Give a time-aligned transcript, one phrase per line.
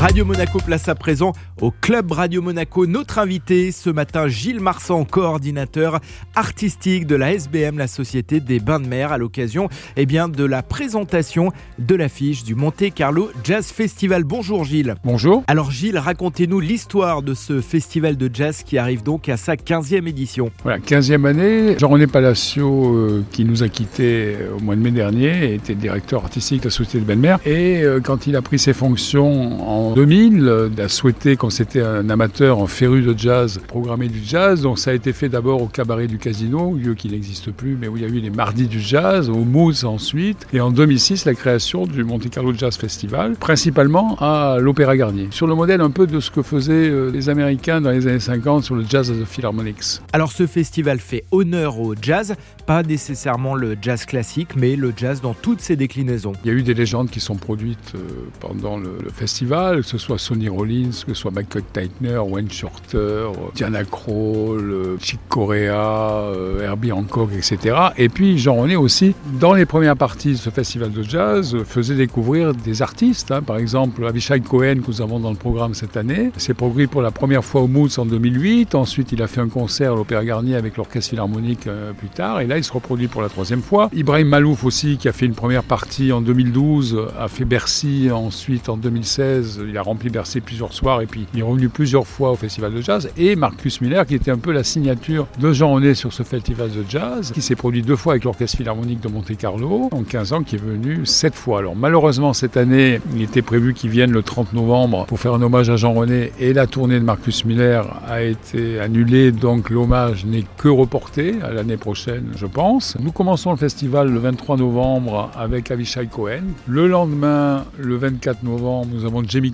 [0.00, 2.86] Radio Monaco place à présent au Club Radio Monaco.
[2.86, 6.00] Notre invité ce matin, Gilles Marsan, coordinateur
[6.34, 9.68] artistique de la SBM, la Société des Bains de Mer, à l'occasion
[9.98, 14.24] eh bien, de la présentation de l'affiche du Monte Carlo Jazz Festival.
[14.24, 14.94] Bonjour Gilles.
[15.04, 15.44] Bonjour.
[15.48, 20.08] Alors Gilles, racontez-nous l'histoire de ce festival de jazz qui arrive donc à sa 15e
[20.08, 20.50] édition.
[20.62, 21.76] Voilà, 15e année.
[21.78, 26.24] Jean-René Palacio, euh, qui nous a quittés euh, au mois de mai dernier, était directeur
[26.24, 27.38] artistique de la Société des Bains de Mer.
[27.44, 31.82] Et euh, quand il a pris ses fonctions en 2000, euh, a souhaité, quand c'était
[31.82, 34.62] un amateur en féru de jazz, programmer du jazz.
[34.62, 37.88] Donc ça a été fait d'abord au cabaret du Casino, lieu qui n'existe plus, mais
[37.88, 40.46] où il y a eu les mardis du jazz, au Mousse ensuite.
[40.52, 45.46] Et en 2006, la création du Monte Carlo Jazz Festival, principalement à l'Opéra Garnier, sur
[45.46, 48.64] le modèle un peu de ce que faisaient euh, les Américains dans les années 50
[48.64, 50.00] sur le Jazz of the Philharmonics.
[50.12, 52.34] Alors ce festival fait honneur au jazz,
[52.66, 56.32] pas nécessairement le jazz classique, mais le jazz dans toutes ses déclinaisons.
[56.44, 57.98] Il y a eu des légendes qui sont produites euh,
[58.40, 63.28] pendant le festival, que ce soit Sonny Rollins, que ce soit Michael Teitner, Wayne Shorter,
[63.54, 67.76] Diana Krall, euh, Chick Corea, euh, Herbie Hancock, etc.
[67.96, 71.94] Et puis Jean-René aussi, dans les premières parties de ce festival de jazz, euh, faisait
[71.94, 73.30] découvrir des artistes.
[73.30, 73.42] hein.
[73.42, 77.02] Par exemple, Avishai Cohen, que nous avons dans le programme cette année, s'est produit pour
[77.02, 78.74] la première fois au Moods en 2008.
[78.74, 82.40] Ensuite, il a fait un concert à l'Opéra Garnier avec l'Orchestre Philharmonique plus tard.
[82.40, 83.90] Et là, il se reproduit pour la troisième fois.
[83.94, 88.68] Ibrahim Malouf aussi, qui a fait une première partie en 2012, a fait Bercy ensuite
[88.68, 89.60] en 2016.
[89.70, 92.74] Il a rempli Bercy plusieurs soirs et puis il est revenu plusieurs fois au Festival
[92.74, 93.08] de Jazz.
[93.16, 96.70] Et Marcus Miller, qui était un peu la signature de Jean René sur ce Festival
[96.70, 100.42] de Jazz, qui s'est produit deux fois avec l'Orchestre Philharmonique de Monte-Carlo en 15 ans,
[100.42, 101.60] qui est venu sept fois.
[101.60, 105.42] Alors malheureusement, cette année, il était prévu qu'il vienne le 30 novembre pour faire un
[105.42, 110.24] hommage à Jean René et la tournée de Marcus Miller a été annulée, donc l'hommage
[110.24, 112.96] n'est que reporté à l'année prochaine, je pense.
[112.98, 116.42] Nous commençons le festival le 23 novembre avec Avishai Cohen.
[116.66, 119.52] Le lendemain, le 24 novembre, nous avons Jamie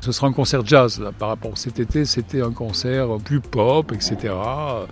[0.00, 1.02] Ce sera un concert jazz.
[1.18, 4.34] Par rapport à cet été, c'était un concert plus pop, etc.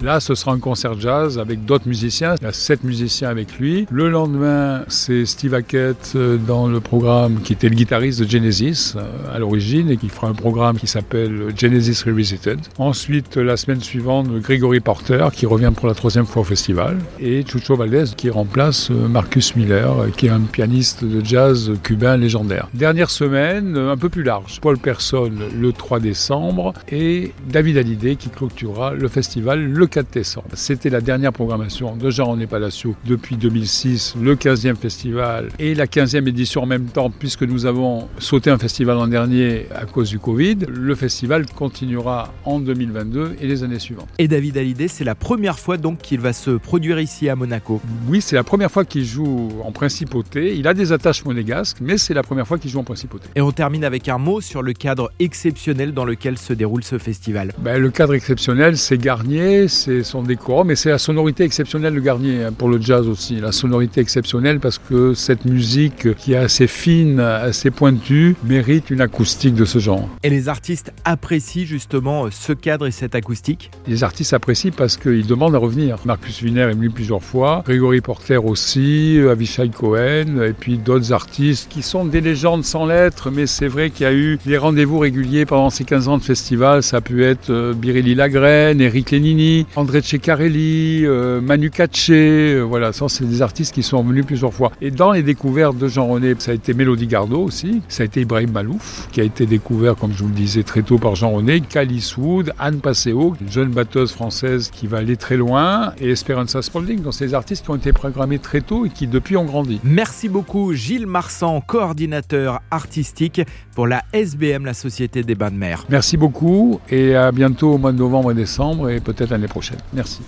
[0.00, 2.34] Là, ce sera un concert jazz avec d'autres musiciens.
[2.40, 3.86] Il y a sept musiciens avec lui.
[3.90, 8.94] Le lendemain, c'est Steve Hackett euh, dans le programme qui était le guitariste de Genesis
[8.96, 12.58] euh, à l'origine et qui fera un programme qui s'appelle Genesis Revisited.
[12.78, 17.44] Ensuite, la semaine suivante, Gregory Porter qui revient pour la troisième fois au festival et
[17.46, 22.68] Chucho Valdez qui remplace euh, Marcus Miller qui est un pianiste de jazz cubain légendaire.
[22.74, 28.28] Dernière semaine, un peu plus large, Paul Person le 3 décembre et David Hallyday qui
[28.28, 30.48] clôturera le festival le 4 décembre.
[30.54, 36.28] C'était la dernière programmation de Jean-René Palacio depuis 2006, le 15e festival et la 15e
[36.28, 40.18] édition en même temps puisque nous avons sauté un festival l'an dernier à cause du
[40.18, 40.58] Covid.
[40.68, 44.08] Le festival continuera en 2022 et les années suivantes.
[44.18, 47.80] Et David Hallyday, c'est la première fois donc qu'il va se produire ici à Monaco.
[48.08, 50.56] Oui, c'est la première fois qu'il joue en principauté.
[50.56, 53.28] Il a des attaches monégasques, mais c'est la première fois qu'il joue en principauté.
[53.34, 56.96] Et on termine avec un mot sur le cadre exceptionnel dans lequel se déroule ce
[56.96, 57.52] festival.
[57.58, 62.00] Ben, le cadre exceptionnel, c'est Garnier, c'est son décor, mais c'est la sonorité exceptionnelle de
[62.00, 63.40] Garnier hein, pour le jazz aussi.
[63.40, 69.00] La sonorité exceptionnelle parce que cette musique qui est assez fine, assez pointue, mérite une
[69.00, 70.08] acoustique de ce genre.
[70.22, 73.70] Et les artistes apprécient justement ce cadre et cette acoustique?
[73.88, 75.98] Les artistes apprécient parce qu'ils demandent à revenir.
[76.04, 81.68] Marcus Wiener est venu plusieurs fois, Grégory Porter aussi, Avishai Cohen, et puis d'autres artistes
[81.68, 84.98] qui sont des légendes sans lettres, mais c'est vrai qu'il y a eu des rendez-vous
[84.98, 86.82] réguliers pendant ces 15 ans de festival.
[86.82, 92.62] Ça a pu être euh, Biréli Lagrène, Eric Lenini, André Ceccarelli, euh, Manu Katché, euh,
[92.62, 94.72] voilà, ça c'est des artistes qui sont venus plusieurs fois.
[94.80, 98.06] Et dans les découvertes de Jean René, ça a été Mélodie Gardot aussi, ça a
[98.06, 101.14] été Ibrahim Malouf, qui a été découvert, comme je vous le disais, très tôt par
[101.14, 105.92] Jean René, Calice Wood, Anne Passeo, une jeune batteuse française qui va aller très loin,
[106.00, 109.06] et Esperanza Spalding, donc c'est des artistes qui ont été programmés très tôt et qui
[109.06, 109.80] depuis ont grandi.
[109.84, 113.42] Merci beaucoup Gilles Marsan, coordinateur artistique
[113.74, 115.84] pour SBM, la Société des Bains de Mer.
[115.88, 119.78] Merci beaucoup et à bientôt au mois de novembre et décembre et peut-être l'année prochaine.
[119.94, 120.20] Merci.